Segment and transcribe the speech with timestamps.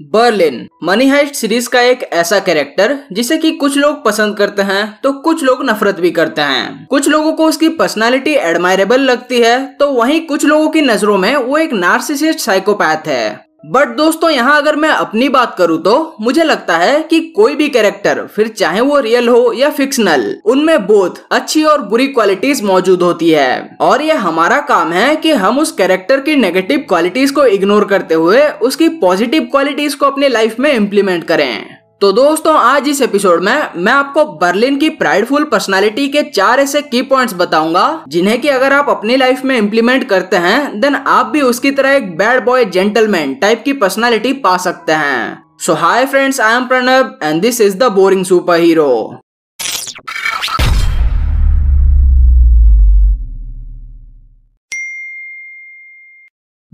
[0.00, 4.98] Berlin. Money heist series का एक ऐसा कैरेक्टर, जिसे कि कुछ लोग पसंद करते हैं
[5.02, 9.58] तो कुछ लोग नफरत भी करते हैं। कुछ लोगों को उसकी पर्सनालिटी एडमायरेबल लगती है
[9.74, 14.56] तो वहीं कुछ लोगों की नज़रों में वो एक नार्सिसिस्ट साइकोपैथ है। बट दोस्तों, यहाँ
[14.56, 18.80] अगर मैं अपनी बात करूँ तो मुझे लगता है कि कोई भी कैरेक्टर फिर चाहे
[18.80, 24.02] वो रियल हो या फिक्शनल उनमें बोथ अच्छी और बुरी क्वालिटीज मौजूद होती है। और
[24.02, 28.48] ये हमारा काम है कि हम उस कैरेक्टर की नेगेटिव क्वालिटीज को इग्नोर करते हुए
[28.62, 33.70] उसकी पॉजिटिव क्वालिटीज को अपने लाइफ में इम्प्लीमेंट करें। तो दोस्तों, आज इस एपिसोड में
[33.76, 38.72] मैं आपको बर्लिन की प्राइडफुल पर्सनालिटी के चार ऐसे की पॉइंट्स बताऊँगा, जिन्हें कि अगर
[38.72, 42.64] आप अपनी लाइफ में इम्प्लीमेंट करते हैं देन आप भी उसकी तरह एक बैड बॉय
[42.66, 47.60] जेंटलमैन टाइप की पर्सनालिटी पा सकते हैं। So hi friends I am Pranab and this
[47.60, 48.24] is the boring
[48.60, 49.20] superhero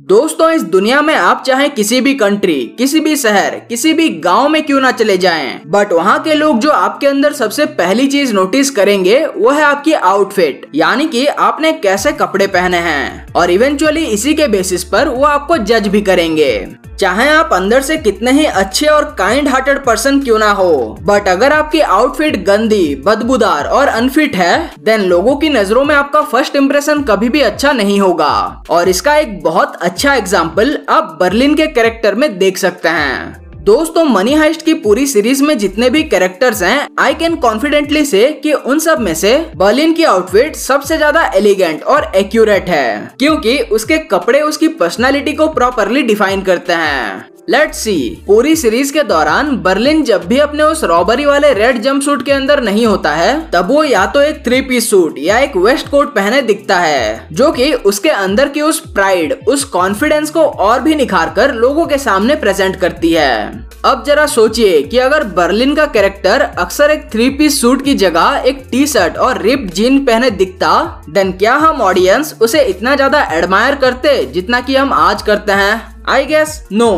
[0.04, 4.48] दोस्तों इस दुनिया में आप चाहे किसी भी कंट्री किसी भी शहर किसी भी गाँव
[4.48, 8.32] में क्यों ना चले जाएँ, बट वहाँ के लोग जो आपके अंदर सबसे पहली चीज़
[8.32, 14.04] नोटिस करेंगे वो है आपकी आउटफिट यानी कि आपने कैसे कपड़े पहने हैं। और इवेंचुअली
[14.06, 16.52] इसी के बेसिस पर वो आपको जज भी करेंगे।
[17.00, 21.28] चाहे आप अंदर से कितने ही अच्छे और काइंड हार्टेड पर्सन क्यों ना हो बट
[21.28, 26.56] अगर आपकी आउटफिट गंदी, बदबूदार और अनफिट है देन लोगों की नज़रों में आपका फ़र्स्ट
[26.56, 28.34] इम्प्रेशन कभी भी अच्छा नहीं होगा।
[28.70, 34.04] और इसका एक बहुत अच्छा एग्ज़ाम्पल आप बर्लिन के कैरेक्टर में देख सकते हैं। दोस्तों
[34.04, 38.52] मनी हाइस्ट की पूरी सीरीज़ में जितने भी कैरेक्टर्स हैं आई कैन कॉन्फिडेंटली से कि
[38.52, 43.98] उन सब में से बर्लिन की आउटफिट सबसे ज़्यादा एलिगेंट और एक्यूरेट है, क्योंकि उसके
[44.10, 50.02] कपड़े उसकी पर्सनालिटी को प्रॉपरली डिफाइन करते हैं। लेट्स सी पूरी सीरीज़ के दौरान बर्लिन
[50.04, 53.68] जब भी अपने उस रॉबरी वाले रेड जंप सूट के अंदर नहीं होता है, तब
[53.70, 57.50] वो या तो एक थ्री पीस सूट या एक वेस्ट कोट पहने दिखता है, जो
[57.52, 61.98] कि उसके अंदर की उस प्राइड उस कॉन्फिडेंस को और भी निखार कर लोगों के
[61.98, 67.28] सामने प्रेजेंट करती है। अब जरा सोचिए कि अगर बर्लिन का कैरेक्टर अक्सर एक थ्री
[67.30, 70.72] पीस सूट की जगह एक टी शर्ट और रिप जीन पहने दिखता
[71.10, 75.82] देन क्या हम ऑडियंस उसे इतना ज़्यादा एडमायर करते जितना कि हम आज करते हैं?
[76.08, 76.90] आई गेस नो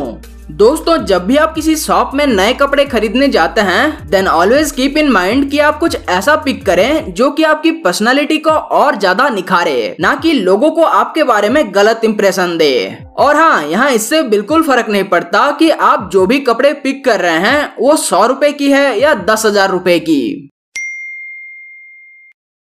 [0.48, 4.98] दोस्तों, जब भी आप किसी शॉप में नए कपड़े खरीदने जाते हैं then always keep
[4.98, 9.28] in mind कि आप कुछ ऐसा पिक करें जो कि आपकी पर्सनालिटी को और ज़्यादा
[9.28, 14.22] निखारे, ना कि लोगों को आपके बारे में गलत इम्प्रेशन दे। और हाँ यहाँ इससे
[14.24, 18.26] बिल्कुल फ़र्क नहीं पड़ता कि आप जो भी कपड़े पिक कर रहे हैं, वो सौ
[18.26, 20.50] रुपए की है या दस हज़ार रुपए की।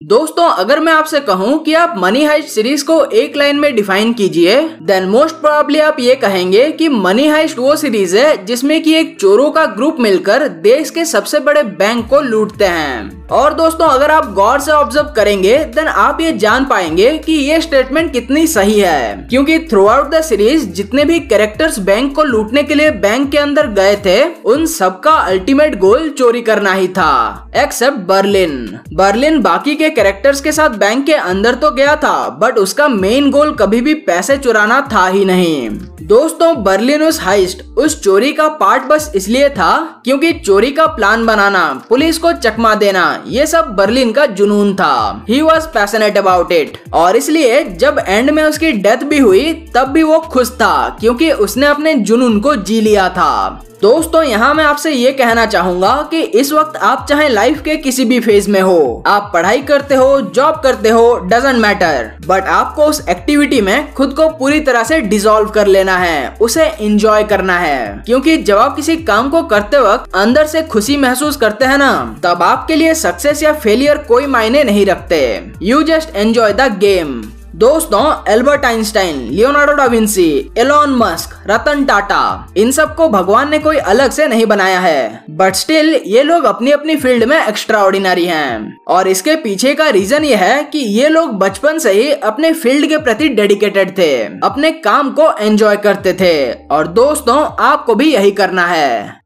[0.03, 4.13] दोस्तों, अगर मैं आपसे कहूँ कि आप मनी हाइस्ट सीरीज़ को एक लाइन में डिफाइन
[4.13, 8.95] कीजिए देन मोस्ट प्रोबेबली आप ये कहेंगे कि मनी हाइस्ट वो सीरीज़ है जिसमें कि
[8.95, 13.87] एक चोरों का ग्रुप मिलकर देश के सबसे बड़े बैंक को लूटते हैं। और दोस्तों,
[13.87, 18.47] अगर आप गौर से ऑब्ज़र्व करेंगे देन आप ये जान पाएँगे कि ये स्टेटमेंट कितनी
[18.47, 22.91] सही है। क्योंकि थ्रू आउट द सीरीज़ जितने भी कैरेक्टर्स बैंक को लूटने के लिए
[22.91, 28.79] बैंक के अंदर गए थे, उन सबका अल्टीमेट गोल चोरी करना ही था। एक्सेप्ट बर्लिन
[28.93, 33.31] बर्लिन बाकी के कैरेक्टर्स के साथ बैंक के अंदर तो गया था बट उसका मेन
[33.31, 35.69] गोल कभी भी पैसे चुराना था ही नहीं।
[36.03, 39.73] दोस्तों बर्लिन उस हाइस्ट उस चोरी का पार्ट बस इसलिए था
[40.05, 45.25] क्योंकि चोरी का प्लान बनाना, पुलिस को चकमा देना, ये सब बर्लिन का जुनून था।
[45.29, 49.89] He was passionate about it और इसलिए जब एंड में उसकी डेथ भी हुई, तब
[49.89, 54.65] भी वो खुश था, क्योंकि उसने अपने जुनून को जी लिया था। दोस्तों, यहाँ मैं
[54.65, 58.61] आपसे ये कहना चाहूँगा कि इस वक्त आप चाहे लाइफ के किसी भी फ़ेज़ में
[58.61, 63.93] हो, आप पढ़ाई करते हो जॉब करते हो डजेंट मैटर बट आपको उस एक्टिविटी में
[63.95, 68.59] खुद को पूरी तरह से डिजोल्व कर लेना है, उसे इंजॉय करना है। क्योंकि जब
[68.59, 72.77] आप किसी काम को करते वक्त अंदर से खुशी महसूस करते हैं ना, तब आपके
[72.77, 75.23] लिए सक्सेस या फेलियर कोई मायने नहीं रखते।
[75.63, 77.23] You just enjoy the game
[77.63, 84.11] दोस्तों, Albert Einstein, Leonardo da Vinci Elon Musk, Ratan Tata, इन सबको भगवान ने कोई अलग
[84.11, 88.77] से नहीं बनाया है। बट स्टिल ये लोग अपनी अपनी फ़ील्ड में एक्स्ट्रा ऑर्डिनरी हैं।
[88.89, 92.89] और इसके पीछे का रीजन ये है कि ये लोग बचपन से ही अपने फ़ील्ड
[92.89, 98.31] के प्रति डेडिकेटेड थे, अपने काम को एंजॉय करते थे। और दोस्तों, आपको भी यही
[98.33, 99.22] करना है।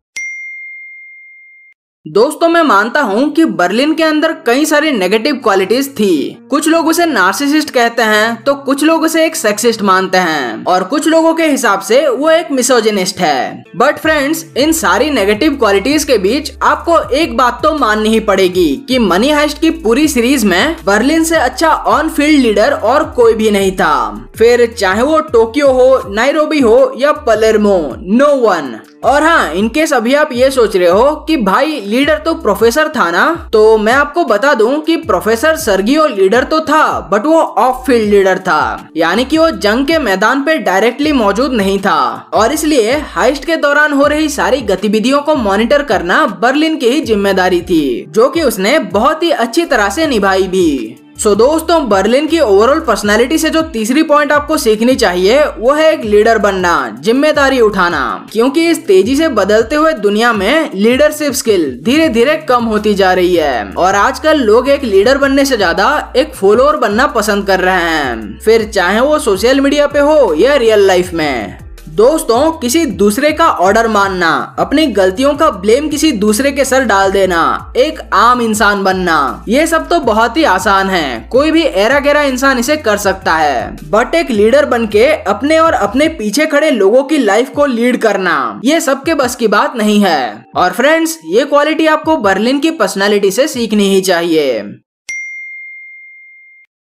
[2.07, 6.89] दोस्तों, मैं मानता हूँ कि बर्लिन के अंदर कई सारी नेगेटिव क्वालिटीज थी। कुछ लोग
[6.89, 11.35] उसे नार्सिसिस्ट कहते हैं तो कुछ लोग उसे एक सेक्सिस्ट मानते हैं, और कुछ लोगों
[11.35, 16.53] के हिसाब से वो एक मिसोजिनिस्ट है। बट फ्रेंड्स इन सारी नेगेटिव क्वालिटीज के बीच
[16.63, 21.25] आपको एक बात तो माननी ही पड़ेगी कि मनी हाइस्ट की पूरी सीरीज़ में बर्लिन
[21.25, 26.03] से अच्छा ऑन फ़ील्ड लीडर और कोई भी नहीं था। फिर चाहे वो टोक्यो हो
[26.11, 31.15] नाइरोबी हो या पलेरमो नो वन और हाँ इनकेस अभी आप ये सोच रहे हो
[31.27, 36.07] कि भाई लीडर तो प्रोफेसर था ना तो मैं आपको बता दूँ कि प्रोफेसर सर्गियो
[36.07, 40.43] लीडर तो था बट वो ऑफ़ फ़ील्ड लीडर था। यानी कि वो जंग के मैदान
[40.45, 42.01] पे डायरेक्टली मौजूद नहीं था।
[42.35, 47.01] और इसलिए हाइस्ट के दौरान हो रही सारी गतिविधियों को मॉनिटर करना बर्लिन की ही
[47.03, 51.89] ज़िम्मेदारी थी, जो कि उसने बहुत ही अच्छी तरह से निभाई भी। सो so, दोस्तों
[51.89, 56.39] बर्लिन की ओवरऑल पर्सनालिटी से जो तीसरी पॉइंट आपको सीखनी चाहिए वो है एक लीडर
[56.39, 56.75] बनना
[57.05, 58.03] ज़िम्मेदारी उठाना।
[58.33, 63.13] क्योंकि इस तेज़ी से बदलते हुए दुनिया में लीडरशिप स्किल धीरे धीरे कम होती जा
[63.13, 67.61] रही है। और आजकल लोग एक लीडर बनने से ज़्यादा एक फॉलोअर बनना पसंद कर
[67.61, 71.59] रहे हैं। फिर चाहे वो सोशल मीडिया पे हो या रियल लाइफ में।
[71.97, 77.13] दोस्तों, किसी दूसरे का ऑर्डर मानना, अपनी गलतियों का ब्लेम किसी दूसरे के सर डाल
[77.13, 81.99] देना, एक आम इंसान बनना, ये सब तो बहुत ही आसान है। कोई भी एरा
[81.99, 86.47] गेरा इंसान इसे कर सकता है। बट एक लीडर बन के अपने और अपने पीछे
[86.47, 90.73] खड़े लोगों की लाइफ को लीड करना, ये सबके बस की बात नहीं है। और
[90.73, 94.63] फ्रेंड्स ये क्वालिटी आपको बर्लिन की पर्सनैलिटी से सीखनी ही चाहिए।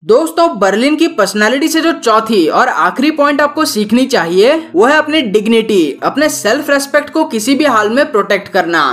[0.03, 4.97] दोस्तों, बर्लिन की पर्सनालिटी से जो चौथी और आखिरी पॉइंट आपको सीखनी चाहिए, वो है
[4.97, 8.83] अपनी डिग्निटी अपने सेल्फ रेस्पेक्ट को किसी भी हाल में प्रोटेक्ट करना।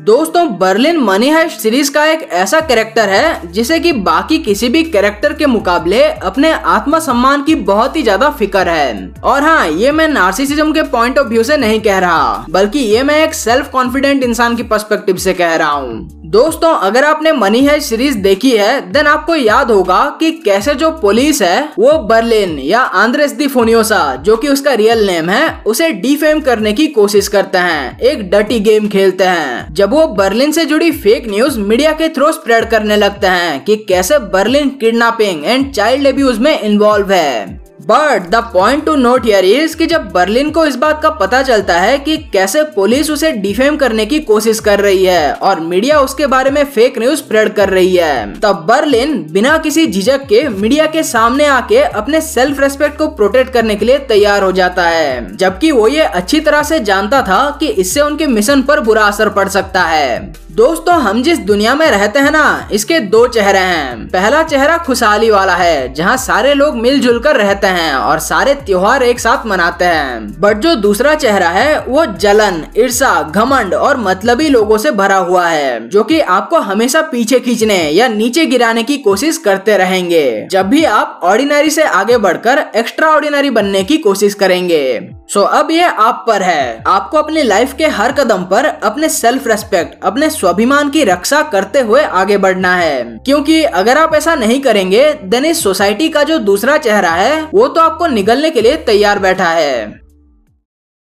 [0.00, 4.82] दोस्तों, बर्लिन मनी हाइस्ट सीरीज़ का एक ऐसा कैरेक्टर है, जिसे कि बाकी किसी भी
[4.84, 9.92] कैरेक्टर के मुकाबले अपने आत्म सम्मान की बहुत ही ज़्यादा फ़िक्र है। और हाँ ये
[9.92, 13.70] मैं नार्सिसिज्म के पॉइंट ऑफ़ व्यू से नहीं कह रहा, बल्कि ये मैं एक सेल्फ
[13.72, 18.50] कॉन्फिडेंट इंसान की पर्सपेक्टिव से कह रहा हूँ। दोस्तों, अगर आपने मनी है सीरीज़ देखी
[18.50, 23.46] है देन आपको याद होगा कि कैसे जो पुलिस है, वो बर्लिन या आंद्रेस दी
[23.46, 28.28] फोनियोसा जो कि उसका रियल नेम है, उसे डिफेम करने की कोशिश करते हैं। एक
[28.30, 32.68] डटी गेम खेलते हैं। जब वो बर्लिन से जुड़ी फेक न्यूज़ मीडिया के थ्रू स्प्रेड
[32.70, 38.36] करने लगते हैं कि कैसे Berlin kidnapping and child abuse में इन्वॉल्व है। But the
[38.52, 41.98] point to note here is कि जब बर्लिन को इस बात का पता चलता है
[41.98, 46.50] कि कैसे पुलिस उसे डिफेम करने की कोशिश कर रही है और मीडिया उसके बारे
[46.50, 51.02] में फेक न्यूज़ स्प्रेड कर रही है, तब बर्लिन बिना किसी झिझक के मीडिया के
[51.02, 55.70] सामने आके अपने सेल्फ रेस्पेक्ट को प्रोटेक्ट करने के लिए तैयार हो जाता है। जबकि
[55.70, 59.48] वो ये अच्छी तरह से जानता था कि इससे उनके मिशन पर बुरा असर पड़
[59.48, 64.42] सकता है। दोस्तों, हम जिस दुनिया में रहते हैं ना, इसके दो चेहरे हैं। पहला
[64.42, 69.20] चेहरा खुशहाली वाला है, जहाँ सारे लोग मिलजुल कर रहते हैं और सारे त्योहार एक
[69.20, 74.78] साथ मनाते हैं। बट जो दूसरा चेहरा है, वो जलन ईर्षा घमंड और मतलबी लोगों
[74.78, 79.38] से भरा हुआ है, जो कि आपको हमेशा पीछे खींचने या नीचे गिराने की कोशिश
[79.38, 85.17] करते रहेंगे। जब भी आप ऑर्डिनरी से आगे बढ़कर एक्स्ट्रा ऑर्डिनरी बनने की कोशिश करेंगे।
[85.30, 89.08] सो so, अब ये आप पर है। आपको अपनी लाइफ के हर कदम पर अपने
[89.08, 94.34] सेल्फ रेस्पेक्ट अपने स्वाभिमान की रक्षा करते हुए आगे बढ़ना है। क्योंकि अगर आप ऐसा
[94.34, 98.60] नहीं करेंगे देन इस सोसाइटी का जो दूसरा चेहरा है वो तो आपको निगलने के
[98.60, 100.00] लिए तैयार बैठा है।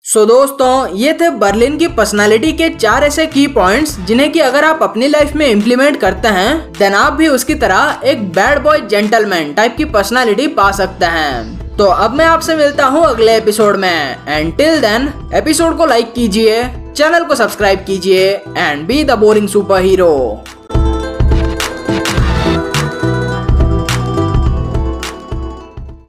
[0.04, 4.40] सो so, दोस्तों ये थे बर्लिन की पर्सनालिटी के चार ऐसे की पॉइंट्स जिन्हें कि
[4.40, 8.62] अगर आप अपनी लाइफ में इम्प्लीमेंट करते हैं देन आप भी उसकी तरह एक बैड
[8.62, 13.36] बॉय जेंटलमैन टाइप की पर्सनालिटी पा सकते हैं। तो अब मैं आपसे मिलता हूँ अगले
[13.36, 16.62] एपिसोड में। एंड टिल देन एपिसोड को लाइक कीजिए
[16.96, 19.48] चैनल को सब्सक्राइब कीजिए and be the boring
[19.80, 20.44] superhero